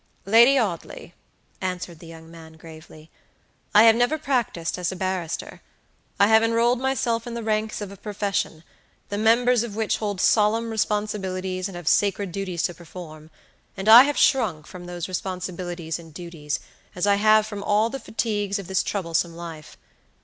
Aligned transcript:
"Lady 0.25 0.57
Audley," 0.57 1.13
answered 1.61 1.99
the 1.99 2.07
young 2.07 2.31
man, 2.31 2.53
gravely, 2.53 3.11
"I 3.75 3.83
have 3.83 3.95
never 3.95 4.17
practiced 4.17 4.79
as 4.79 4.91
a 4.91 4.95
barrister. 4.95 5.61
I 6.19 6.25
have 6.25 6.41
enrolled 6.41 6.79
myself 6.79 7.27
in 7.27 7.35
the 7.35 7.43
ranks 7.43 7.81
of 7.81 7.91
a 7.91 7.95
profession, 7.97 8.63
the 9.09 9.19
members 9.19 9.61
of 9.61 9.75
which 9.75 9.97
hold 9.97 10.19
solemn 10.19 10.71
responsibilities 10.71 11.67
and 11.69 11.75
have 11.75 11.87
sacred 11.87 12.31
duties 12.31 12.63
to 12.63 12.73
perform; 12.73 13.29
and 13.77 13.87
I 13.87 14.05
have 14.05 14.17
shrunk 14.17 14.65
from 14.65 14.87
those 14.87 15.07
responsibilities 15.07 15.99
and 15.99 16.11
duties, 16.11 16.59
as 16.95 17.05
I 17.05 17.17
have 17.17 17.45
from 17.45 17.61
all 17.61 17.91
the 17.91 17.99
fatigues 17.99 18.57
of 18.57 18.65
this 18.65 18.81
troublesome 18.81 19.35
life. 19.35 19.77